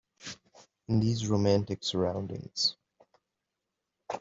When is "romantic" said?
1.29-1.83